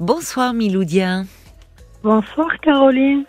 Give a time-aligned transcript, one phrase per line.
[0.00, 1.22] Bonsoir Miloudia.
[2.04, 3.24] Bonsoir Caroline.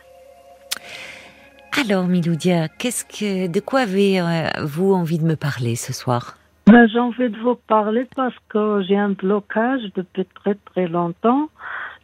[1.81, 6.38] Alors Miloudia, qu'est-ce que, de quoi avez-vous envie de me parler ce soir?
[6.68, 11.50] Ben, J'ai envie de vous parler parce que j'ai un blocage depuis très très longtemps.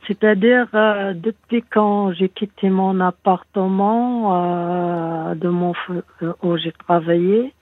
[0.07, 4.33] C'est-à-dire euh, depuis quand j'ai quitté mon appartement
[5.29, 5.73] euh, de mon
[6.23, 7.53] euh, où j'ai travaillé.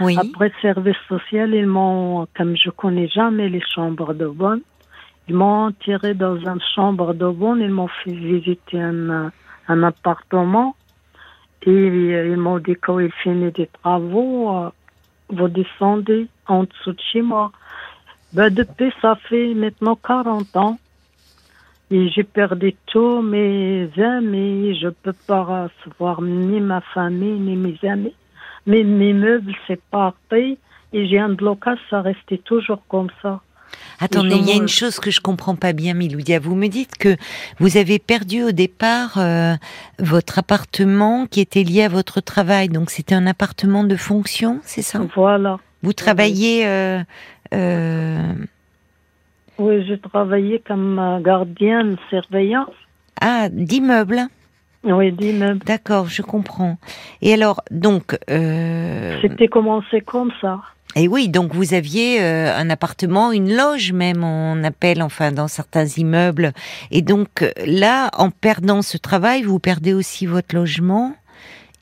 [0.00, 0.16] Oui.
[0.18, 4.62] Après service social, ils m'ont, comme je connais jamais les chambres de bonne,
[5.28, 9.30] ils m'ont tiré dans une chambre de bonne, ils m'ont fait visiter un,
[9.68, 10.74] un appartement
[11.62, 14.70] et ils m'ont dit quand il finit des travaux,
[15.28, 17.52] vous descendez en dessous de chez moi.
[18.32, 20.78] Ben, depuis, ça fait maintenant 40 ans.
[21.90, 24.78] Et j'ai perdu tous mes amis.
[24.80, 28.14] Je peux pas recevoir ni ma famille, ni mes amis.
[28.66, 30.58] Mes meubles, c'est parti.
[30.92, 33.40] Et j'ai un blocage, ça restait toujours comme ça.
[34.00, 36.38] Attendez, il y a une chose que je comprends pas bien, Miloudia.
[36.38, 37.16] Vous me dites que
[37.58, 39.54] vous avez perdu au départ euh,
[39.98, 42.68] votre appartement qui était lié à votre travail.
[42.68, 45.00] Donc c'était un appartement de fonction, c'est ça?
[45.14, 45.58] Voilà.
[45.82, 47.00] Vous travaillez euh,
[47.54, 48.32] euh,
[49.58, 52.74] Oui, je travaillais comme gardienne surveillance.
[53.20, 54.22] Ah, d'immeuble
[54.84, 55.64] Oui, d'immeuble.
[55.64, 56.78] D'accord, je comprends.
[57.20, 58.16] Et alors, donc...
[58.28, 60.60] C'était commencé comme ça.
[60.98, 65.46] Et oui, donc vous aviez euh, un appartement, une loge même, on appelle enfin dans
[65.46, 66.52] certains immeubles.
[66.90, 71.14] Et donc là, en perdant ce travail, vous perdez aussi votre logement.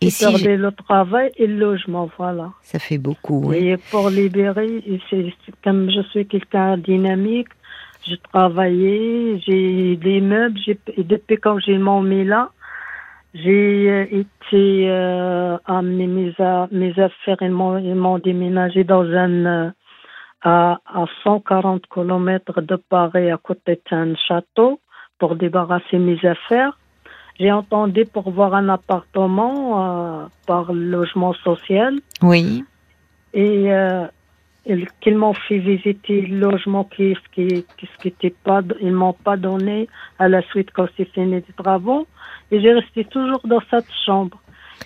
[0.03, 2.53] Et si perdez le travail et le logement, voilà.
[2.63, 3.41] Ça fait beaucoup.
[3.47, 3.69] Oui.
[3.69, 5.33] Et pour libérer, c'est
[5.65, 7.49] comme je suis quelqu'un dynamique,
[8.07, 12.51] je travaillais, j'ai des meubles, et depuis quand j'ai mon là,
[13.43, 16.33] j'ai euh, été euh, amener mes,
[16.71, 19.71] mes affaires, ils m'ont déménagé dans un euh,
[20.43, 24.81] à, à 140 km de Paris, à côté d'un château,
[25.19, 26.79] pour débarrasser mes affaires.
[27.39, 31.95] J'ai entendu pour voir un appartement euh, par logement social.
[32.23, 32.65] Oui.
[33.35, 34.07] Et euh,
[35.01, 39.89] qu'ils m'ont fait visiter le logement qui, qui, qui, était pas, ils m'ont pas donné
[40.19, 42.07] à la suite quand c'est fini les travaux.
[42.51, 44.39] Et j'ai resté toujours dans cette chambre.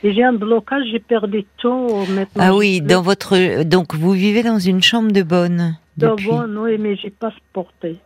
[0.03, 2.45] Et j'ai un blocage, j'ai perdu tout maintenant.
[2.45, 5.77] Ah oui, dans votre donc vous vivez dans une chambre de bonne.
[5.97, 7.99] De bonne, oui, mais j'ai pas supporté.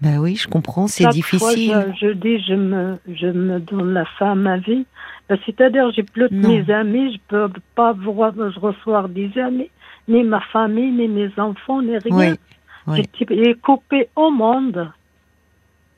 [0.00, 1.72] Ben oui, je comprends, c'est difficile.
[1.72, 4.86] Fois, je, je, dis, je me, je me donne la fin à ma vie.
[5.28, 9.70] Ben, C'est-à-dire, j'ai plus de mes amis, je peux pas voir, je reçois des amis,
[10.08, 12.16] ni ma famille, ni mes enfants, ni rien.
[12.16, 12.38] Oui,
[12.86, 13.02] oui.
[13.30, 14.90] J'ai coupé au monde.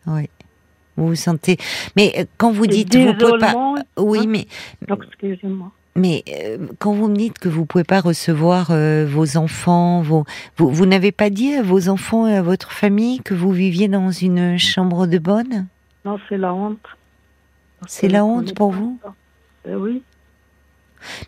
[0.07, 0.29] Oui.
[0.97, 1.57] Vous vous sentez.
[1.97, 3.55] Mais quand vous dites vous pouvez pas.
[3.97, 4.27] Oui, hein?
[4.29, 4.47] mais.
[4.89, 5.73] Excusez-moi.
[5.95, 10.25] Mais euh, quand vous me dites que vous pouvez pas recevoir euh, vos enfants, vos,
[10.57, 13.89] vous, vous n'avez pas dit à vos enfants et à votre famille que vous viviez
[13.89, 15.67] dans une chambre de bonne?
[16.05, 16.87] Non, c'est la honte.
[17.87, 18.99] C'est la honte pour vous?
[19.65, 20.03] ben Oui.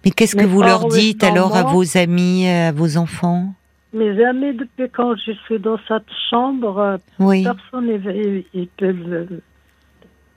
[0.05, 3.55] Mais qu'est-ce que vous leur dites alors à vos amis, à vos enfants?
[3.93, 7.45] Mes amis, depuis quand je suis dans cette chambre, oui.
[7.45, 9.41] personne ne peuvent.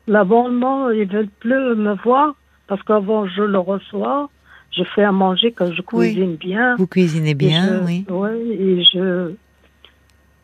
[0.07, 2.35] L'abonnement, ils veulent plus me voir
[2.67, 4.29] parce qu'avant je le reçois,
[4.71, 6.37] je fais à manger quand je cuisine oui.
[6.37, 6.75] bien.
[6.75, 8.05] Vous cuisinez bien, je, oui.
[8.09, 9.33] Oui, et je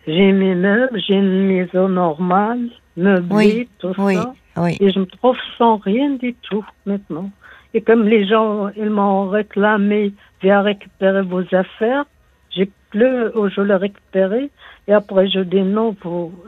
[0.06, 2.68] j'ai mes meubles, j'ai une maison normale,
[2.98, 3.70] meublée, oui.
[3.80, 4.16] tout oui.
[4.16, 4.34] ça.
[4.58, 4.78] Oui.
[4.80, 7.32] Et je me trouve sans rien du tout maintenant.
[7.74, 12.06] Et comme les gens, ils m'ont réclamé, viens récupérer vos affaires,
[12.52, 14.52] j'ai plus où je l'ai récupéré.
[14.88, 15.96] Et après, je dis non,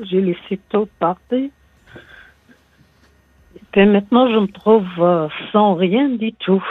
[0.01, 1.49] j'ai laissé tout partir.
[3.77, 6.63] Et maintenant, je me trouve euh, sans rien du tout.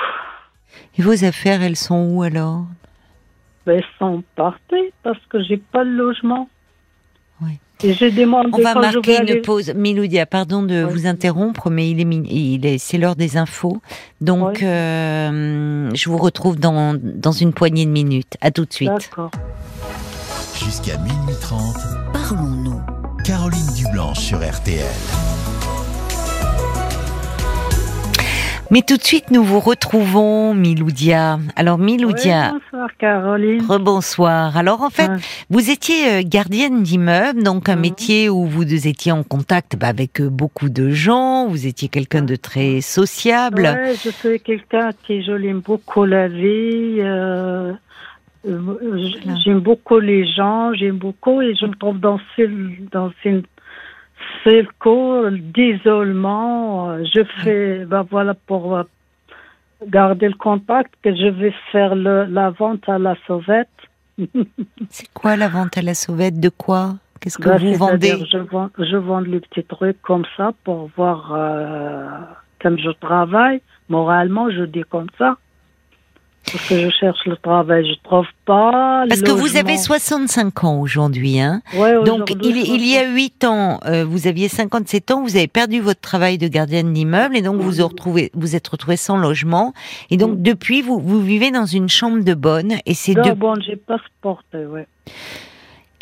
[0.97, 2.65] Et vos affaires, elles sont où alors?
[3.67, 6.49] Ben, Elles sont parties parce que j'ai pas de logement.
[7.93, 9.41] J'ai demandé On va marquer je une aller...
[9.43, 9.73] pause.
[9.75, 10.93] Miloudia, pardon de Oui.
[10.93, 13.79] vous interrompre, mais il est, il est, c'est l'heure des infos.
[14.21, 14.67] Donc, Oui.
[14.67, 18.35] euh, je vous retrouve dans, dans une poignée de minutes.
[18.41, 18.89] À tout de suite.
[18.91, 19.31] D'accord.
[20.65, 21.77] Jusqu'à minuit 30,
[22.13, 22.81] Parlons-nous.
[23.25, 24.85] Caroline Dublanche sur RTL.
[28.75, 31.39] Mais tout de suite, nous vous retrouvons, Miloudia.
[31.55, 33.63] Alors, Miloudia, Oui, bonsoir, Caroline.
[33.69, 34.57] rebonsoir.
[34.57, 35.13] Alors, en fait,
[35.49, 40.21] vous étiez euh, gardienne d'immeuble, donc un métier où vous étiez en contact bah, avec
[40.21, 43.63] euh, beaucoup de gens, vous étiez quelqu'un de très sociable.
[43.63, 46.97] Ouais, je suis quelqu'un qui j'aime beaucoup la vie.
[46.99, 47.73] euh,
[48.45, 52.43] j'aime beaucoup les gens, j'aime beaucoup et je me trouve dans ce
[52.91, 53.45] dans une
[54.45, 56.99] cercle d'isolement.
[57.05, 58.83] Je fais, ben voilà, pour euh,
[59.87, 63.69] garder le contact, que je vais faire le, la vente à la sauvette.
[64.91, 66.39] C'est quoi la vente à la sauvette?
[66.39, 66.95] De quoi?
[67.21, 68.15] Qu'est-ce que Bah, vous vendez?
[68.31, 72.07] je vends, je vends les petits trucs comme ça pour voir euh,
[72.63, 73.61] comme je travaille.
[73.89, 75.37] Moralement, je dis comme ça.
[76.53, 79.05] Parce que je cherche le travail, je trouve pas.
[79.09, 83.45] Parce que vous avez 65 ans aujourd'hui, hein Ouais, Donc, il, il y a 8
[83.45, 87.43] ans, euh, vous aviez 57 ans, vous avez perdu votre travail de gardienne d'immeuble et
[87.43, 89.73] donc vous vous retrouvez, vous êtes retrouvé sans logement.
[90.11, 93.55] Et donc, depuis, vous, vous vivez dans une chambre de bonne et c'est de- bon,
[93.67, 94.87] j'ai pas supporté, ouais.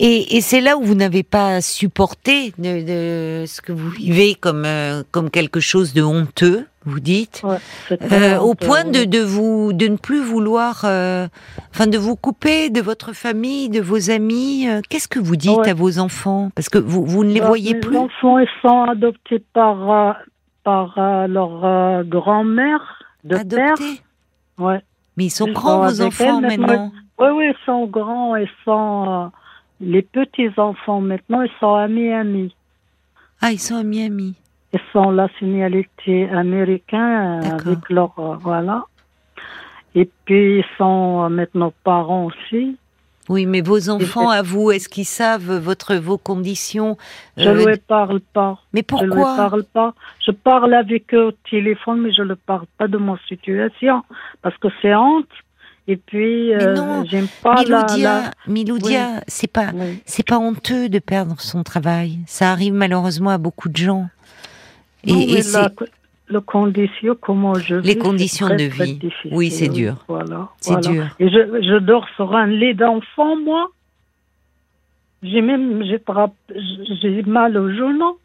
[0.05, 2.73] Et, et c'est là où vous n'avez pas supporté de,
[3.43, 7.43] de ce que vous vivez comme euh, comme quelque chose de honteux, vous dites.
[7.45, 7.59] ouais
[8.11, 11.29] Euh, au point de, de vous de ne plus vouloir euh,
[11.73, 15.57] enfin de vous couper de votre famille de vos amis euh, qu'est-ce que vous dites
[15.59, 15.71] Ouais.
[15.71, 16.51] à vos enfants?
[16.57, 19.77] Parce que vous vous ne les Bah, voyez mes plus enfants, ils sont adoptés par,
[19.91, 20.13] euh,
[20.65, 22.83] par euh, leur euh, grand-mère
[23.25, 23.73] de père.
[23.75, 24.01] adoptés?
[24.59, 24.81] Ouais.
[25.17, 26.91] mais ils sont Ils grands vos enfants maintenant
[27.21, 29.31] Oui, oui, ils sont grands, ils sont.
[29.83, 32.55] Les petits-enfants maintenant, ils sont à Miami.
[33.41, 34.35] ah ils sont à Miami
[34.73, 38.13] Ils sont la signalité américain euh, avec leur.
[38.19, 38.85] euh, voilà.
[39.95, 42.77] Et puis, ils sont euh, maintenant parents aussi.
[43.29, 46.97] oui mais vos enfants à vous est-ce qu'ils savent votre vos conditions
[47.37, 48.59] Je euh, ne lui parle pas.
[48.73, 49.95] mais Je ne pourquoi parle pas.
[50.27, 54.03] Je parle avec eux au téléphone, mais je ne parle pas de mon situation
[54.43, 55.35] parce que c'est honte.
[55.89, 57.57] Et puis, euh, non, j'aime pas.
[57.63, 58.31] Miloudia la...
[58.47, 60.01] Miloudia c'est pas Oui.
[60.07, 64.09] c'est pas honteux de perdre son travail ça arrive malheureusement à beaucoup de gens
[65.05, 65.71] et, Non, et mais c'est- la,
[66.29, 68.99] le condition, comment je vis, Les conditions très, de vie.
[69.33, 70.05] Oui, c'est dur.
[70.09, 70.49] Voilà.
[70.61, 70.89] C'est voilà.
[70.89, 71.05] dur.
[71.19, 73.69] Et je, je dors sur un lit d'enfant, moi.
[75.23, 78.17] J'ai même, j'ai mal au genou.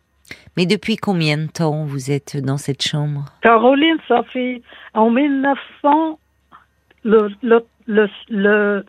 [0.55, 3.25] Mais depuis combien de temps vous êtes dans cette chambre?
[3.41, 4.61] Caroline, ça fait
[4.93, 6.19] en 1900,
[7.11, 7.57] le, le,
[7.87, 8.85] le, le,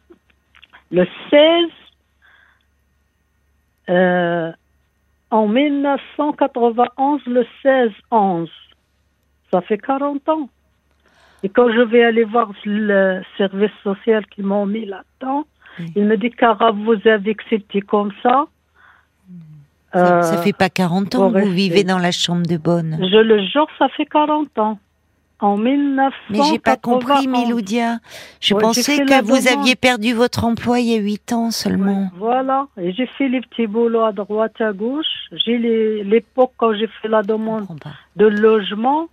[0.90, 1.70] le 16,
[3.90, 4.52] euh,
[5.30, 8.48] en 1991, le 16-11.
[9.50, 10.48] Ça fait 40 ans.
[11.42, 15.44] Et quand je vais aller voir le service social qu'ils m'ont mis là-dedans,
[15.78, 15.92] Oui.
[15.96, 18.46] il me dit, Cara, vous avez accepté comme ça.
[19.92, 21.50] ça, Euh, ça fait pas 40 ans que vous rester.
[21.50, 22.98] vivez dans la chambre de bonne.
[23.00, 24.78] Je le jure, ça fait 40 ans.
[25.40, 26.12] En 1991.
[26.30, 27.98] Mais j'ai pas compris, Miloudia.
[28.40, 29.60] Je Ouais, pensais que vous demande.
[29.60, 32.02] aviez perdu votre emploi il y a 8 ans seulement.
[32.12, 32.66] Ouais, voilà.
[32.80, 35.06] Et j'ai fait les petits boulots à droite, à gauche.
[35.44, 35.58] J'ai
[36.02, 37.66] l'époque quand j'ai fait la demande
[38.16, 39.08] de logement.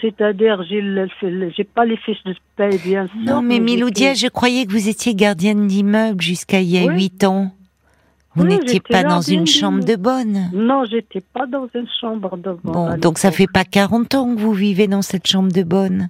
[0.00, 3.16] C'est-à-dire, j'ai pas les fiches de paye, bien sûr.
[3.22, 6.94] Non, mais fait- je croyais que vous étiez gardienne d'immeuble jusqu'à il y a Oui.
[6.94, 7.52] 8 ans.
[8.36, 10.50] Vous Oui, n'étiez pas dans une chambre de bonne.
[10.52, 12.72] Non, j'étais pas dans une chambre de bonne.
[12.72, 16.08] Bon, donc ça fait pas 40 ans que vous vivez dans cette chambre de bonne.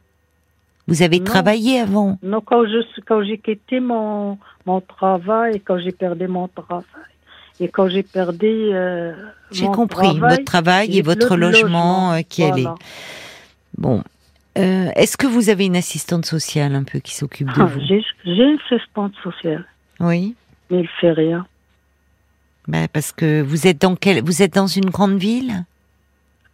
[0.87, 1.25] Vous avez Non.
[1.25, 2.19] travaillé avant.
[2.23, 6.85] Non, quand je quand j'ai quitté mon mon travail, quand j'ai perdu mon travail,
[7.59, 8.47] et quand j'ai perdu.
[8.73, 9.15] euh,
[9.51, 12.63] J'ai compris travail, votre travail et votre logement, euh, qui allait.
[12.63, 12.75] Voilà.
[13.79, 14.03] Bon.
[14.59, 17.81] Euh, Est-ce que vous avez une assistante sociale un peu qui s'occupe de Ah, vous?
[17.89, 19.65] J'ai j'ai une assistante sociale,
[20.01, 20.35] Oui.
[20.71, 21.47] mais il fait rien.
[22.69, 25.65] Bah, parce que vous êtes dans quelle Vous êtes dans une grande ville?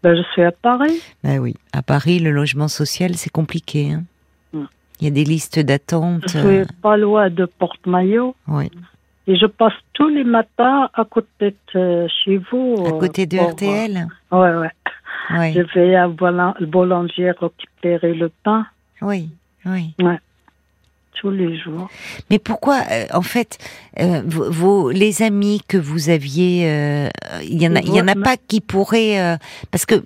[0.03, 1.01] Ben, je suis à Paris.
[1.25, 1.55] Bah oui.
[1.73, 3.93] À Paris, le logement social, c'est compliqué.
[3.93, 4.05] hein.
[4.53, 4.65] Mm.
[5.01, 6.23] Il y a des listes d'attente.
[6.29, 8.35] Je euh, suis pas loin de Porte-Maillot.
[8.49, 8.71] oui.
[9.29, 12.77] Et je passe tous les matins à côté de euh, chez vous.
[12.87, 14.07] À euh, côté de pour, RTL.
[14.33, 14.71] euh, ouais, ouais.
[15.37, 15.53] Oui.
[15.53, 18.67] Je vais à Boula- le boulanger récupérer le pain
[19.03, 19.31] Oui.
[19.65, 19.93] Oui.
[21.21, 21.89] Tous les jours.
[22.31, 23.59] Mais pourquoi, euh, en fait,
[24.01, 27.09] euh, vos, vos- les amis que vous aviez, euh,
[27.43, 29.37] il y en a, il y en a pas qui pourraient, euh,
[29.71, 30.05] parce que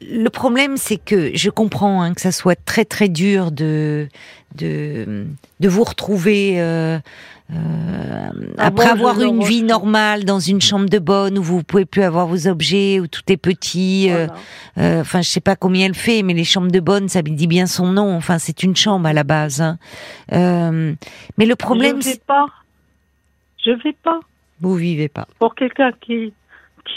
[0.00, 4.08] le problème, c'est que je comprends hein, que ça soit très très dur de
[4.56, 5.26] de
[5.60, 6.60] de vous retrouver.
[6.60, 6.98] euh,
[7.52, 11.84] euh, après moi, avoir une vie normale dans une chambre de bonne où vous pouvez
[11.84, 14.34] plus avoir vos objets où tout est petit, euh, Voilà.
[14.78, 17.46] euh, enfin, je sais pas combien elle fait, mais les chambres de bonne, ça dit
[17.46, 18.14] bien son nom.
[18.16, 19.60] Enfin, c'est une chambre à la base.
[19.60, 19.78] hein.
[20.32, 20.94] Euh,
[21.38, 22.46] mais le problème, je vais pas.
[23.64, 24.20] Je vais pas.
[24.60, 25.26] vous vivez pas.
[25.38, 26.32] Pour quelqu'un qui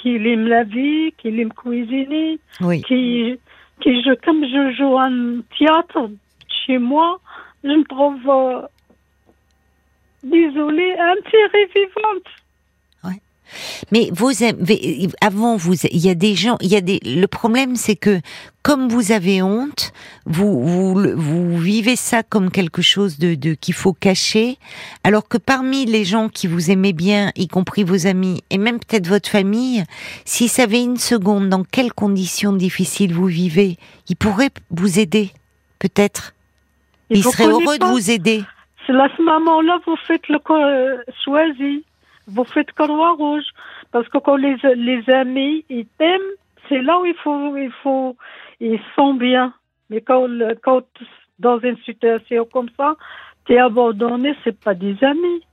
[0.01, 2.81] qui aime la vie, qui aime cuisiner, Oui.
[2.83, 3.39] qui
[3.81, 6.09] qui je comme je joue un théâtre
[6.65, 7.19] chez moi,
[7.63, 8.67] je me trouve
[10.23, 12.27] désolée, un petit vivante.
[13.91, 14.31] Mais vous
[15.21, 16.99] avant vous, il y a des gens, il y a des.
[17.03, 18.21] Le problème, c'est que
[18.61, 19.91] comme vous avez honte,
[20.25, 24.57] vous vous vous vivez ça comme quelque chose de, de qu'il faut cacher,
[25.03, 28.79] alors que parmi les gens qui vous aimaient bien, y compris vos amis et même
[28.79, 29.83] peut-être votre famille,
[30.25, 33.77] s'ils savaient une seconde dans quelles conditions difficiles vous vivez,
[34.09, 35.31] ils pourraient vous aider,
[35.79, 36.33] peut-être.
[37.09, 38.43] Ils seraient heureux de vous aider.
[38.89, 41.83] C'est là ce moment-là, vous faites le euh, choisi,
[42.25, 43.45] vous faites Croix Rouge.
[43.91, 46.19] Parce que quand les, les amis, ils t'aiment,
[46.67, 48.17] c'est là où il faut, il faut,
[48.59, 49.53] ils sont bien.
[49.91, 50.27] Mais quand,
[50.63, 50.81] quand
[51.37, 52.95] dans une situation comme ça,
[53.45, 55.43] tu es abandonné, c'est pas des amis.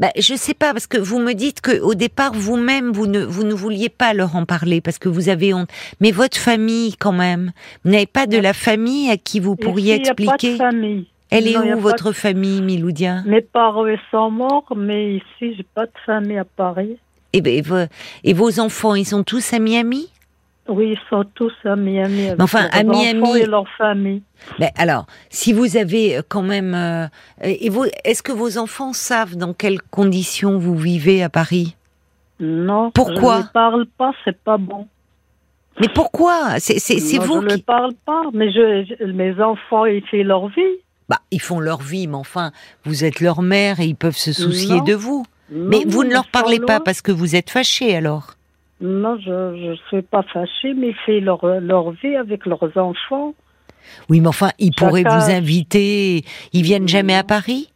[0.00, 3.24] Bah, je sais pas parce que vous me dites que au départ vous-même vous ne
[3.24, 5.70] vous ne vouliez pas leur en parler parce que vous avez honte.
[6.00, 7.52] Mais votre famille quand même,
[7.84, 10.22] vous n'avez pas de la famille à qui vous pourriez Ici, il y a pas
[10.22, 10.56] de expliquer.
[10.56, 11.06] famille.
[11.36, 13.22] Elle est Non, où votre de- famille, Miloudia?
[13.26, 16.96] Mes parents sont morts, mais ici j'ai pas de famille à Paris.
[17.32, 17.88] et, ben,
[18.22, 20.08] et vos enfants, ils sont tous à Miami?
[20.68, 22.28] Oui, ils sont tous à Miami.
[22.28, 24.22] avec enfin, à Miami- et leur famille.
[24.58, 27.06] Ben, alors, si vous avez euh, quand même, euh,
[27.42, 31.76] et vous, est-ce que vos enfants savent dans quelles conditions vous vivez à Paris?
[32.40, 32.90] Non.
[32.92, 33.36] Pourquoi?
[33.40, 34.86] Je ne parle pas, c'est pas bon.
[35.80, 36.58] Mais pourquoi?
[36.60, 36.74] C'est
[37.18, 37.62] vous Je ne qui.
[37.62, 40.62] parle pas, mais je, je- mes enfants, ils font leur vie.
[41.08, 42.50] Bah, ils font leur vie, mais enfin,
[42.84, 44.84] vous êtes leur mère et ils peuvent se soucier Non.
[44.84, 45.24] de vous.
[45.52, 48.34] Non, Mais vous ne leur parlez pas parce que vous êtes fâché alors.
[48.80, 53.34] Non, je ne suis pas fâchée, mais font leur, leur vie avec leurs enfants.
[54.08, 56.24] Oui, mais enfin, ils Chacun- pourraient vous inviter.
[56.54, 57.70] Ils viennent jamais à Paris?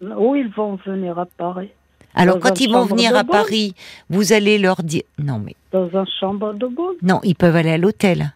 [0.00, 1.70] Où ils vont venir à Paris
[2.14, 3.24] Alors, Dans quand ils vont venir à.
[3.24, 3.74] Paris,
[4.08, 5.02] vous allez leur dire.
[5.18, 5.54] Non, mais.
[5.72, 8.32] Dans une chambre de bonne Non, ils peuvent aller à l'hôtel.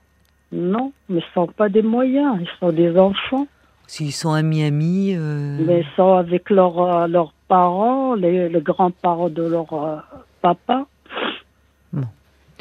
[0.53, 3.47] Non, mais ils ne sont pas des moyens, ils sont des enfants.
[3.93, 5.15] S'ils sont à Miami.
[5.17, 9.97] euh, Mais ils sont avec leurs euh, leurs parents, les, les grands-parents de leur euh,
[10.41, 10.87] papa.
[11.93, 12.07] Bon.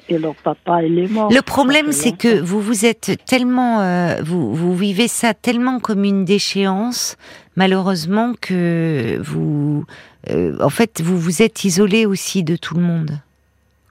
[0.10, 1.32] Et leur papa, il est mort.
[1.32, 6.04] Le problème, c'est que vous vous êtes tellement, euh, vous, vous vivez ça tellement comme
[6.04, 7.16] une déchéance,
[7.56, 9.86] malheureusement que vous,
[10.68, 13.12] en fait, vous vous êtes isolé aussi de tout le monde,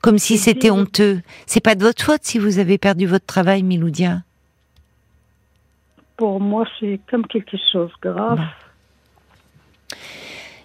[0.02, 1.20] comme si c'était honteux.
[1.46, 4.22] C'est pas de votre faute si vous avez perdu votre travail, Miloudia.
[6.18, 8.40] Pour moi, c'est comme quelque chose de grave.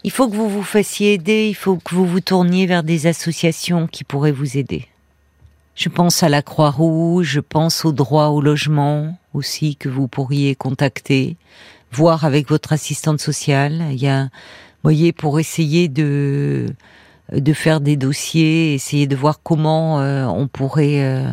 [0.04, 3.06] Il faut que vous vous fassiez aider, il faut que vous vous tourniez vers des
[3.06, 4.88] associations qui pourraient vous aider.
[5.76, 10.56] Je pense à la Croix-Rouge, je pense au droit au logement aussi que vous pourriez
[10.56, 11.38] contacter,
[11.92, 13.84] voir avec votre assistante sociale.
[13.92, 14.30] Il y a,
[14.82, 16.66] voyez, pour essayer de
[17.32, 21.30] de faire des dossiers, essayer de voir comment euh, on pourrait euh,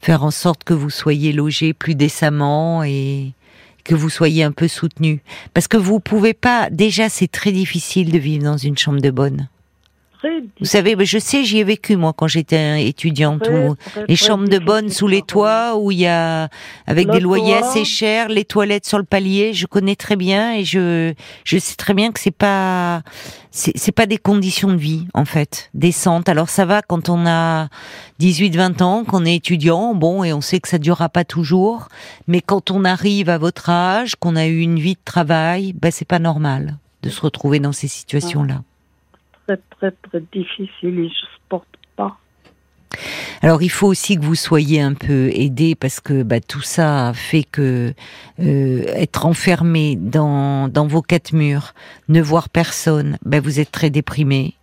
[0.00, 3.32] faire en sorte que vous soyez logé plus décemment et
[3.84, 5.22] que vous soyez un peu soutenu.
[5.52, 6.68] Parce que vous pouvez pas.
[6.70, 9.48] Déjà, c'est très difficile de vivre dans une chambre de bonne.
[10.24, 13.42] Très Vous savez, mais je sais, j'y ai vécu moi quand j'étais étudiante.
[13.42, 16.48] Très, Où très, les chambres de bonne sous les toits, où il y a
[16.86, 17.68] avec des loyers toit.
[17.68, 19.52] assez chers, les toilettes sur le palier.
[19.52, 21.12] Je connais très bien et je
[21.44, 23.02] je sais très bien que c'est pas
[23.50, 26.30] c'est c'est pas des conditions de vie en fait décentes.
[26.30, 27.68] Alors ça va quand on a
[28.20, 31.88] 18-20 ans, qu'on est étudiant, bon et on sait que ça durera pas toujours.
[32.28, 35.90] Mais quand on arrive à votre âge, qu'on a eu une vie de travail, ben
[35.90, 38.62] c'est pas normal de se retrouver dans ces situations là.
[39.46, 42.18] Très, très, très difficile et je supporte pas.
[43.44, 47.12] Alors il faut aussi que vous soyez un peu aidé parce que bah, tout ça
[47.14, 47.92] fait que
[48.40, 51.74] euh, être enfermé dans, dans vos quatre murs,
[52.08, 54.54] ne voir personne, bah, vous êtes très déprimé.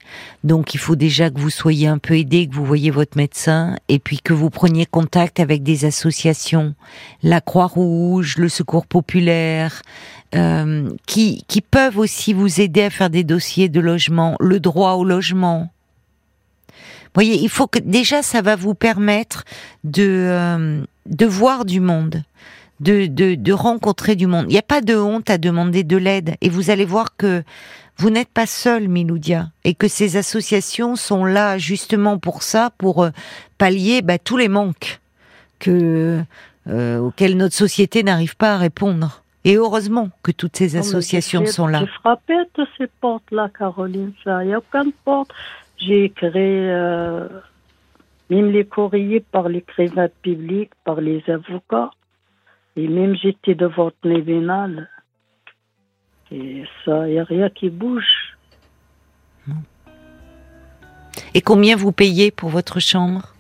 [0.44, 3.76] Donc il faut déjà que vous soyez un peu aidé, que vous voyez votre médecin
[3.88, 6.74] et puis que vous preniez contact avec des associations,
[7.22, 9.84] la Croix-Rouge, le Secours populaire,
[10.34, 14.94] euh, qui, qui peuvent aussi vous aider à faire des dossiers de logement, le droit
[14.94, 15.70] au logement
[17.14, 19.44] voyez, il faut que déjà ça va vous permettre
[19.84, 22.24] de euh, de voir du monde,
[22.80, 24.46] de, de de rencontrer du monde.
[24.48, 27.44] Il n'y a pas de honte à demander de l'aide et vous allez voir que
[27.98, 33.04] vous n'êtes pas seul, Miloudia, et que ces associations sont là justement pour ça, pour
[33.04, 33.10] euh,
[33.58, 35.00] pallier bah, tous les manques
[35.60, 36.24] que
[36.68, 39.22] euh, auxquels notre société n'arrive pas à répondre.
[39.44, 41.80] Et heureusement que toutes ces associations sont là.
[41.80, 44.14] J'ai frappé toutes ces portes-là, Caroline.
[44.24, 45.32] Ça, il n'y a aucune porte.
[45.82, 46.30] J'ai écrit
[46.70, 47.28] euh,
[48.30, 51.92] même les courriers par l'écrivain public, par les avocats.
[52.76, 54.90] Et même j'étais devant le tribunal.
[56.32, 58.38] Et ça, il n'y a rien qui bouge.
[61.34, 63.34] Et combien vous payez pour votre chambre?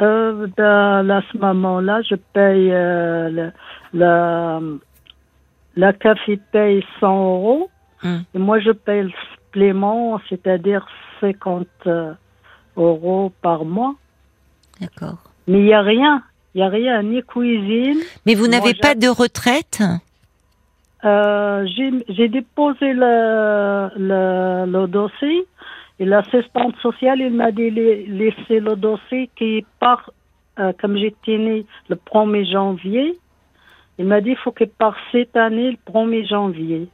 [0.00, 3.52] Euh, dans- à ce moment-là, je paye euh, le-
[3.94, 4.60] la,
[5.76, 7.70] la café paye 100 euros.
[8.02, 8.24] Hum.
[8.34, 10.86] Et moi, je paye le supplément, c'est-à-dire
[11.20, 12.12] 50 euh,
[12.76, 13.94] euros par mois.
[14.80, 15.18] D'accord.
[15.46, 16.22] Mais il n'y a rien.
[16.54, 17.98] Il n'y a rien, ni cuisine.
[18.24, 19.82] Mais vous n'avez pas de retraite?
[21.04, 21.66] Euh,
[22.08, 25.46] j'ai déposé le, le, le dossier
[25.98, 30.10] et l'assistante sociale, il m'a dit la- laisser le dossier qui part,
[30.58, 33.18] euh, comme j'étais née le 1er janvier,
[33.98, 36.88] il m'a dit il faut qu'il parte cette année le 1er janvier.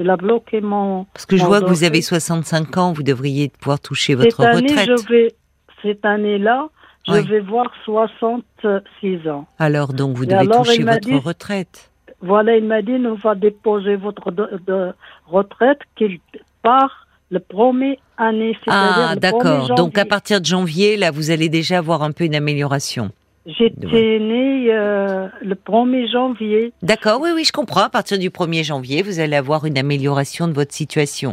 [0.00, 1.04] Il a bloqué mon.
[1.12, 4.46] Parce que je vois que vous avez 65 ans, vous devriez pouvoir toucher votre cette
[4.46, 4.88] année, retraite.
[5.02, 5.34] je vais,
[5.82, 6.68] cette année-là,
[7.06, 7.26] je Oui.
[7.26, 9.46] vais voir 66 ans.
[9.58, 11.90] Alors donc vous Et devez alors, toucher votre dit- retraite.
[12.20, 14.92] Voilà, il m'a dit, on va déposer votre de, de
[15.26, 16.18] retraite qu'il
[16.62, 18.56] part le premier année.
[18.66, 19.68] Ah d'accord.
[19.68, 23.10] 1er Donc à partir de janvier, là, vous allez déjà avoir un peu une amélioration.
[23.48, 26.74] J'étais née euh, le 1er janvier.
[26.82, 27.80] D'accord, oui, oui, je comprends.
[27.80, 31.32] À partir du 1er janvier, vous allez avoir une amélioration de votre situation.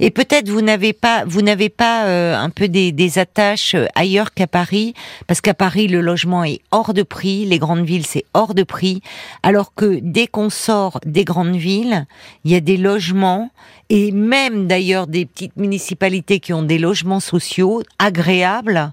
[0.00, 3.86] Et peut-être vous n'avez pas, vous n'avez pas euh, un peu des, des attaches euh,
[3.94, 4.94] ailleurs qu'à Paris,
[5.28, 8.64] parce qu'à Paris le logement est hors de prix, les grandes villes c'est hors de
[8.64, 9.00] prix,
[9.44, 12.06] alors que dès qu'on sort des grandes villes,
[12.44, 13.50] il y a des logements
[13.88, 18.92] et même d'ailleurs des petites municipalités qui ont des logements sociaux agréables.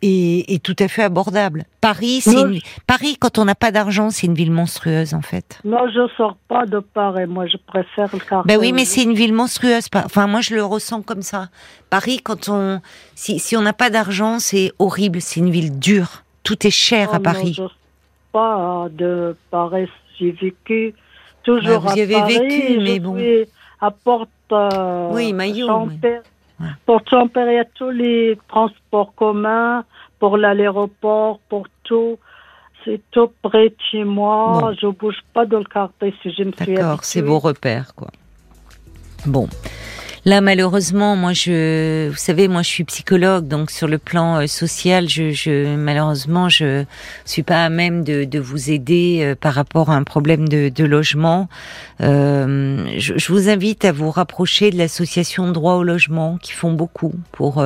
[0.00, 1.64] Et, tout à fait abordables.
[1.80, 5.22] Paris, c'est Non, une- Paris, quand on n'a pas d'argent, c'est une ville monstrueuse en
[5.22, 5.58] fait.
[5.64, 7.26] Moi, je sors pas de Paris.
[7.26, 8.42] Moi, je préfère le quartier.
[8.46, 9.88] Ben oui, mais c'est une ville monstrueuse.
[9.94, 11.48] Enfin, moi, je le ressens comme ça.
[11.90, 12.80] Paris, quand on,
[13.16, 15.20] si, si on n'a pas d'argent, c'est horrible.
[15.20, 16.22] C'est une ville dure.
[16.44, 17.48] Tout est cher Oh à non, Paris.
[17.54, 17.74] je sors
[18.32, 19.88] pas de Paris.
[20.20, 20.94] J'ai vécu
[21.42, 22.38] toujours Bah, vous y avez Paris.
[22.38, 23.16] vécu, Je mais bon.
[23.16, 23.46] suis
[23.80, 24.28] à Porte.
[24.52, 25.88] euh, Oui, Maillot.
[26.60, 27.54] Ouais.
[27.54, 29.84] Y a tous les transports communs
[30.18, 32.18] pour l'aéroport, pour tout.
[32.84, 34.60] C'est tout près de chez moi.
[34.60, 34.72] Bon.
[34.80, 38.08] Je bouge pas dans le quartier si je me suis D'accord, c'est vos repères, quoi.
[39.26, 39.48] Bon.
[40.28, 44.46] Là, malheureusement, moi, je, vous savez, moi, je suis psychologue, donc sur le plan euh,
[44.46, 46.84] social, je, je, malheureusement, je
[47.24, 51.48] suis pas à même de, vous aider euh, par rapport à un problème de, logement.
[52.02, 57.14] Euh, je, vous invite à vous rapprocher de l'association Droit au logement, qui font beaucoup
[57.32, 57.64] pour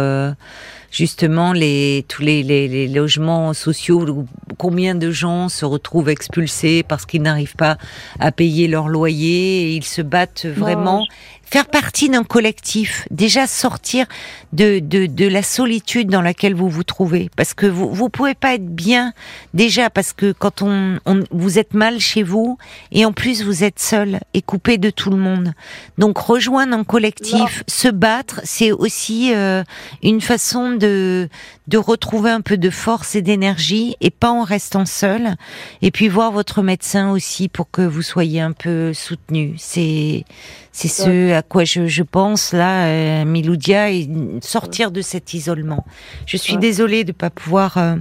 [0.93, 4.25] justement les tous les, logements sociaux.
[4.57, 7.77] Combien de gens se retrouvent expulsés parce qu'ils n'arrivent pas
[8.21, 11.05] à payer leur loyer et ils se battent vraiment.
[11.53, 14.07] Faire partie d'un collectif, déjà sortir
[14.55, 18.33] de, de, de la solitude dans laquelle vous vous trouvez, parce que vous vous pouvez
[18.33, 19.13] pas être bien
[19.53, 22.57] déjà parce que quand on, on vous êtes mal chez vous
[22.91, 25.53] et en plus vous êtes seul et coupé de tout le monde.
[25.99, 29.63] Donc rejoindre un collectif, se battre, c'est aussi euh,
[30.03, 31.29] une façon de
[31.69, 35.37] de retrouver un peu de force et d'énergie et pas en restant seul.
[35.81, 39.55] Et puis voir votre médecin aussi pour que vous soyez un peu soutenu.
[39.59, 40.25] C'est
[40.73, 44.09] c'est ce à quoi je, je pense là, euh, Miloudia, et
[44.41, 45.85] sortir de cet isolement.
[46.27, 46.61] Je suis Ouais.
[46.61, 47.77] désolée de pas pouvoir.
[47.79, 47.97] euh,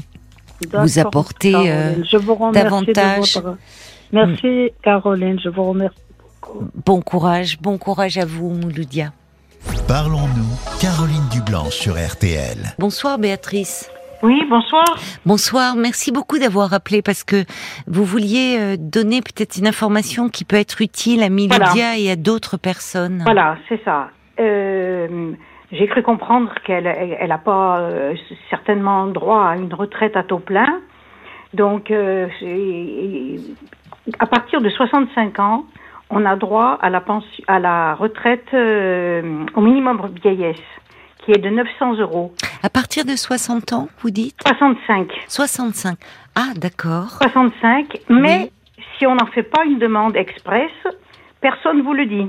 [0.74, 3.34] vous apporter, euh, je vous remercie davantage.
[3.36, 3.58] De votre...
[4.14, 5.40] Merci, Caroline.
[5.44, 5.98] Je vous remercie.
[6.86, 9.12] bon courage, bon courage à vous, Miloudia.
[9.88, 12.76] Parlons-nous, Caroline Dublanche sur RTL.
[12.80, 13.90] Bonsoir, Béatrice.
[14.24, 14.86] Oui, bonsoir.
[15.26, 17.44] Bonsoir, merci beaucoup d'avoir appelé parce que
[17.88, 21.98] vous vouliez euh, donner peut-être une information qui peut être utile à Miloudia Voilà.
[21.98, 23.22] et à d'autres personnes.
[23.24, 24.10] Voilà, c'est ça.
[24.40, 25.32] Euh,
[25.72, 28.14] J'ai cru comprendre qu'elle elle, elle pas euh,
[28.50, 30.80] certainement droit à une retraite à taux plein.
[31.56, 32.28] Donc, euh,
[34.20, 35.66] à partir de 65 ans,
[36.12, 40.58] on a droit à la, pension, à la retraite au minimum vieillesse,
[41.24, 42.34] qui est de 900 euros.
[42.64, 45.08] À partir de 60 ans, vous dites 65.
[45.28, 45.98] 65.
[46.36, 47.18] Ah, d'accord.
[47.22, 48.52] 65, mais
[48.98, 50.72] si on n'en fait pas une demande express,
[51.40, 52.28] personne vous le dit.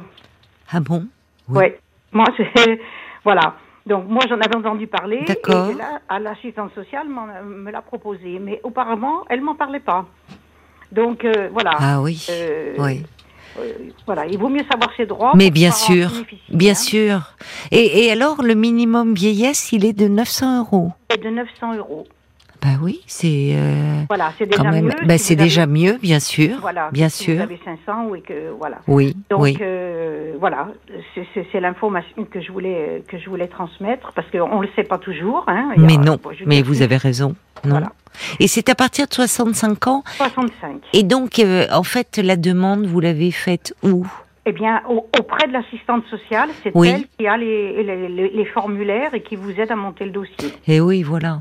[0.70, 1.06] Ah bon?
[1.48, 1.58] Oui.
[1.58, 1.80] Ouais.
[2.12, 2.80] Moi, c'est
[3.24, 3.56] voilà.
[3.86, 5.24] Donc moi, j'en avais entendu parler.
[5.26, 5.70] D'accord.
[5.70, 10.06] Et là, à l'assistante sociale me l'a proposé, mais auparavant, elle m'en parlait pas.
[10.92, 11.72] Donc euh, voilà.
[11.78, 12.26] Ah oui.
[12.30, 13.02] Euh, oui.
[13.58, 13.72] Euh,
[14.06, 15.32] voilà, il vaut mieux savoir ses droits.
[15.34, 16.10] Mais bien sûr,
[16.48, 17.34] bien sûr.
[17.70, 20.92] Et, et alors, le minimum vieillesse, il est de 900 euros.
[21.14, 22.06] Et de 900 euros.
[22.62, 24.84] Bah oui, c'est euh, Voilà, c'est quand déjà même.
[24.84, 25.06] mieux.
[25.06, 26.58] bah, si c'est avez- déjà mieux, bien sûr.
[26.60, 27.34] Voilà, bien si sûr.
[27.36, 28.78] Vous avez 500 ou et que voilà.
[28.86, 29.58] Oui, Donc oui.
[29.60, 30.68] euh, voilà,
[31.14, 34.84] c'est- c'est c'est l'information que je voulais que je voulais transmettre parce qu'on le sait
[34.84, 35.44] pas toujours.
[35.48, 37.34] Hein, a- Mais non, bon, mais vous avez raison.
[37.64, 37.70] Non.
[37.70, 37.92] Voilà.
[38.38, 40.04] Et c'est à partir de 65 ans?
[40.18, 40.82] 65.
[40.92, 44.06] Et donc, euh, en fait, la demande, vous l'avez faite où?
[44.46, 46.90] Eh bien, au- auprès de l'assistante sociale, c'est Oui.
[46.90, 50.10] elle qui a les, les, les- les formulaires et qui vous aide à monter le
[50.10, 50.52] dossier.
[50.68, 51.40] Eh oui, voilà.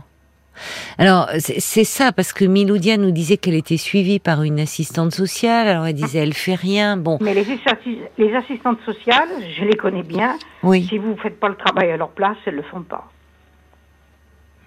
[0.98, 5.68] Alors, c'est ça, parce que Miloudia nous disait qu'elle était suivie par une assistante sociale.
[5.68, 6.98] Alors, elle disait, elle fait rien.
[6.98, 10.38] Bon, Mais les, assi- les assistantes sociales, je les connais bien.
[10.64, 10.86] oui.
[10.90, 13.10] Si vous ne faites pas le travail à leur place, elles le font pas.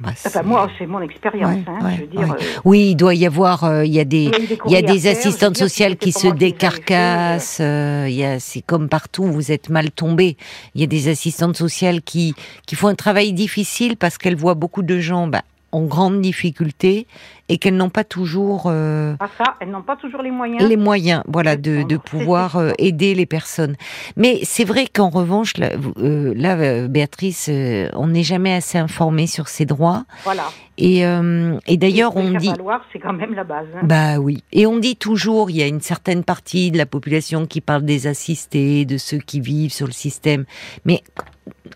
[0.01, 1.55] Bah, Enfin, moi, c'est mon expérience.
[1.55, 2.27] Ouais, hein, ouais, je veux dire, ouais.
[2.42, 4.29] euh, Oui, il doit y avoir, euh, il y a des,
[4.66, 7.59] il y a y a assistantes dire, sociales qui se décarcassent.
[7.61, 10.37] euh, c'est comme partout, vous êtes mal tombé.
[10.75, 12.35] Il y a des assistantes sociales qui,
[12.66, 15.42] qui font un travail difficile parce qu'elles voient beaucoup de gens, bah,
[15.74, 17.06] en grande difficulté
[17.48, 20.62] et qu'elles n'ont pas toujours euh, Ah ça, elles n'ont pas toujours les moyens.
[20.66, 23.74] les moyens, voilà, de, pouvoir euh, aider les personnes.
[24.16, 27.50] Mais c'est vrai qu'en revanche, là, euh, là, Béatrice,
[27.94, 30.04] on n'est jamais assez informé sur ses droits.
[30.22, 30.44] Voilà.
[30.78, 32.48] Et, et d'ailleurs, Le on dit.
[32.48, 33.66] valoir, c'est quand même la base.
[33.76, 33.80] hein.
[33.84, 34.42] Bah oui.
[34.52, 37.84] Et on dit toujours, il y a une certaine partie de la population qui parle
[37.84, 40.44] des assistés, de ceux qui vivent sur le système.
[40.84, 41.02] Mais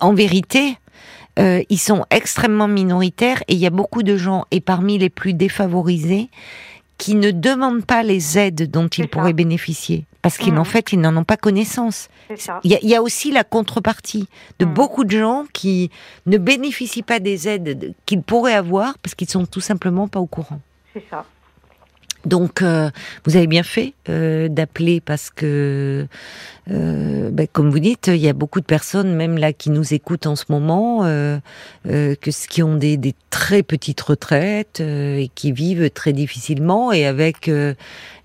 [0.00, 0.78] en vérité,
[1.38, 5.10] euh, ils sont extrêmement minoritaires et il y a beaucoup de gens, et parmi les
[5.10, 6.28] plus défavorisés,
[6.98, 9.08] qui ne demandent pas les aides dont ils ça.
[9.08, 10.04] pourraient bénéficier.
[10.20, 10.64] Parce qu'en Mhm.
[10.64, 12.08] fait, ils n'en ont pas connaissance.
[12.64, 14.26] Il y, a, il y a aussi la contrepartie
[14.58, 14.74] de Mhm.
[14.74, 15.90] beaucoup de gens qui
[16.26, 20.18] ne bénéficient pas des aides de- qu'ils pourraient avoir parce qu'ils sont tout simplement pas
[20.18, 20.60] au courant.
[20.92, 21.24] C'est ça.
[22.26, 22.90] Donc, euh,
[23.24, 26.06] vous avez bien fait euh, d'appeler parce que,
[26.70, 29.94] euh, ben, comme vous dites, il y a beaucoup de personnes, même là, qui nous
[29.94, 31.04] écoutent en ce moment,
[31.84, 36.92] qui ont des, très petites retraites et qui vivent très difficilement.
[36.92, 37.50] Et avec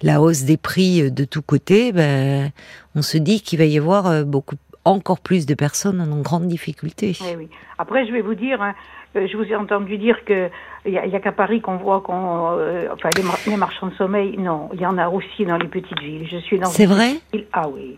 [0.01, 2.51] la hausse des prix de tous côtés, ben,
[2.95, 7.15] on se dit qu'il va y avoir beaucoup, encore plus de personnes en grande difficulté.
[7.29, 7.47] Eh oui.
[7.77, 8.73] Après, je vais vous dire, hein,
[9.15, 10.49] je vous ai entendu dire que
[10.86, 13.93] il y a, qu'à Paris qu'on voit qu'on, euh, enfin, les, mar- les marchands de
[13.93, 14.38] sommeil.
[14.38, 16.28] Non, il y en a aussi dans les petites villes.
[16.30, 17.13] Je suis dans C'est vrai?
[17.32, 17.97] ville- Ah oui,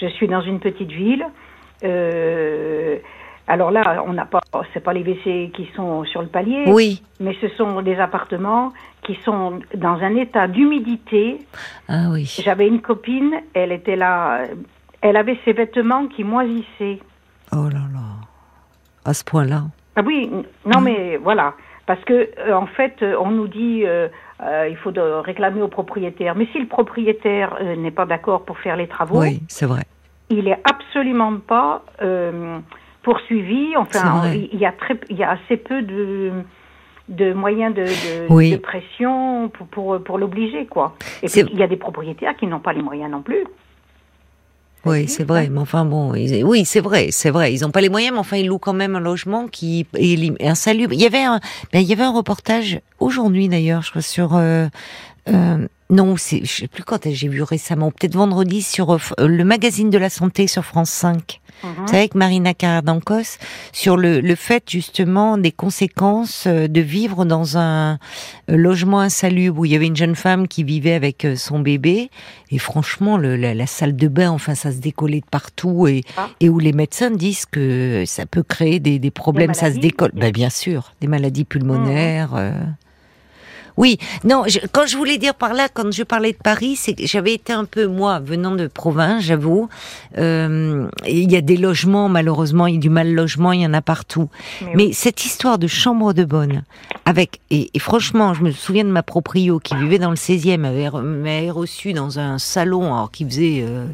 [0.00, 1.26] je suis dans une petite ville.
[1.84, 2.96] Euh,
[3.48, 4.40] alors là, on n'a pas,
[4.74, 7.02] c'est pas les WC qui sont sur le palier, Oui.
[7.20, 11.38] mais ce sont des appartements qui sont dans un état d'humidité.
[11.88, 12.24] Ah oui.
[12.42, 14.46] J'avais une copine, elle était là, euh,
[15.00, 16.98] elle avait ses vêtements qui moisissaient.
[17.52, 18.00] Oh là là.
[19.04, 19.64] À ce point-là.
[19.96, 20.30] Ah oui,
[20.66, 21.54] non mais voilà,
[21.86, 24.08] parce que euh, en fait, euh, on nous dit euh,
[24.42, 26.34] euh, il faut de réclamer au propriétaire.
[26.34, 29.82] Mais si le propriétaire euh, n'est pas d'accord pour faire les travaux, Oui, c'est vrai.
[30.28, 32.58] il est absolument pas euh,
[33.02, 33.74] poursuivi.
[33.76, 36.32] Enfin, il y a très, il y a assez peu de
[37.08, 38.50] de moyens de, de, Oui.
[38.50, 40.94] de pression pour pour, pour l'obliger quoi.
[41.22, 43.44] Et puis il y a des propriétaires qui n'ont pas les moyens non plus.
[44.86, 45.48] Oui, c'est vrai.
[45.50, 47.52] Mais enfin bon, ils- oui, c'est vrai, c'est vrai.
[47.54, 50.42] Ils n'ont pas les moyens, mais enfin ils louent quand même un logement qui est
[50.46, 50.92] insalubre.
[50.92, 51.40] Il y avait un,
[51.72, 54.34] ben, il y avait un reportage aujourd'hui d'ailleurs, je crois sur.
[54.36, 54.66] euh,
[55.28, 59.44] euh, non, c'est, je sais plus quand j'ai vu récemment, peut-être vendredi sur euh, le
[59.44, 61.40] magazine de la santé sur France 5.
[61.64, 61.70] Mhm.
[61.78, 63.38] Vous savez, avec Marina Cardancos,
[63.72, 69.60] sur le, le fait justement des conséquences euh, de vivre dans un euh, logement insalubre
[69.60, 72.10] où il y avait une jeune femme qui vivait avec euh, son bébé
[72.50, 76.02] et franchement le, la, la salle de bain, enfin ça se décollait de partout et,
[76.18, 76.28] Ah.
[76.40, 80.10] et où les médecins disent que ça peut créer des, des problèmes, ça se décolle.
[80.14, 82.34] Ben, bien sûr, des maladies pulmonaires.
[82.34, 82.52] euh.
[83.76, 86.94] Oui, non, je- quand je voulais dire par là, quand je parlais de Paris, c'est
[86.94, 89.68] que j'avais été un peu, moi, venant de province, j'avoue,
[90.18, 93.66] euh, il y a des logements, malheureusement, il y a du mal logement, il y
[93.66, 94.28] en a partout.
[94.62, 96.62] Mais Mais cette histoire de chambre de bonne,
[97.04, 100.64] avec, et, et franchement, je me souviens de ma proprio qui vivait dans le 16e,
[100.64, 103.86] avait, re- m'avait reçu dans un salon, alors qui faisait euh,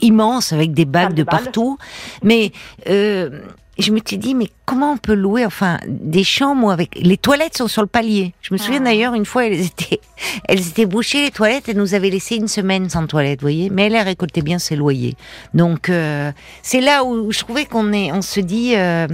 [0.00, 1.78] immense, avec des bagues de partout.
[2.22, 2.52] Mais
[2.88, 3.40] euh,
[3.78, 7.56] je me suis dit, mais comment on peut louer, enfin, des chambres avec les toilettes
[7.56, 8.32] sont sur le palier.
[8.40, 8.84] Je me souviens Ah.
[8.84, 10.00] d'ailleurs une fois, elles étaient,
[10.48, 11.68] elles étaient bouchées les toilettes.
[11.68, 13.68] Elle nous avait laissé une semaine sans toilette, vous voyez.
[13.70, 15.14] Mais elle a récolté bien ses loyers.
[15.54, 18.74] Donc euh, c'est là où je trouvais qu'on est, on se dit.
[18.76, 19.06] Euh,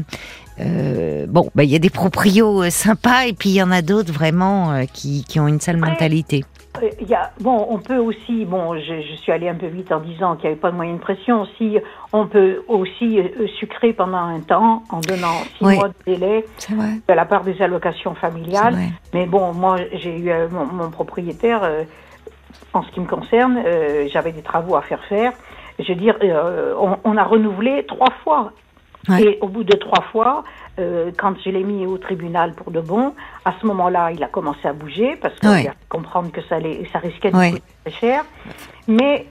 [0.61, 3.71] euh, bon, bah, il y a des proprios euh, sympas et puis il y en
[3.71, 6.45] a d'autres vraiment euh, qui, qui ont une sale mentalité.
[6.81, 9.93] Euh, y a, bon, on peut aussi, bon, je, je suis allée un peu vite
[9.93, 11.45] en disant qu'il n'y avait pas de moyen de pression.
[11.59, 11.77] Si
[12.13, 15.75] on peut aussi euh, sucrer pendant un temps en donnant six Oui.
[15.77, 18.77] mois de délai de la part des allocations familiales.
[19.13, 21.85] Mais bon, moi, j'ai eu euh, mon, mon propriétaire, euh,
[22.73, 23.63] en ce qui me concerne,
[24.11, 25.33] j'avais des travaux à faire faire.
[25.79, 26.17] Je veux dire,
[26.81, 28.53] on, on a renouvelé trois fois.
[29.09, 29.23] Ouais.
[29.23, 30.45] Et au bout de trois fois,
[30.79, 34.29] euh, quand je l'ai mis au tribunal pour de bon, à ce moment-là, il a
[34.29, 37.93] commencé à bouger parce qu'il a comprendre que ça, allait, ça risquait de coûter très
[37.93, 38.25] cher.
[38.89, 39.27] Mais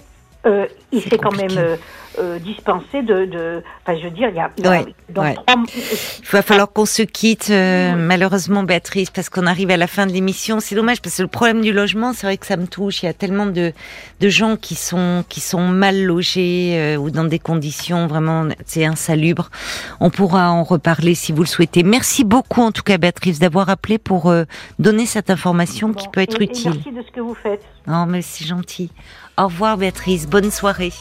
[0.45, 1.77] euh, il s'est quand même.
[2.19, 3.63] Euh, dispensé de, de.
[3.85, 4.51] Enfin, je veux dire, il y a.
[4.69, 5.33] Ouais, dans ouais.
[5.35, 9.87] trois Il va falloir qu'on se quitte, euh, malheureusement, Béatrice, parce qu'on arrive à la
[9.87, 10.59] fin de l'émission.
[10.59, 13.03] C'est dommage, parce que le problème du logement, c'est vrai que ça me touche.
[13.03, 13.73] Il y a tellement de,
[14.19, 18.85] de gens qui sont, qui sont mal logés euh, ou dans des conditions vraiment, c'est
[18.85, 19.49] insalubre.
[19.99, 21.83] On pourra en reparler si vous le souhaitez.
[21.83, 24.43] Merci beaucoup, en tout cas, Béatrice, d'avoir appelé pour euh,
[24.79, 26.71] donner cette information qui Bon, peut être et- et utile.
[26.75, 27.61] merci de ce que vous faites.
[27.87, 28.91] Oh, mais c'est gentil.
[29.37, 30.27] Au revoir, Béatrice.
[30.27, 30.91] Bonne soirée.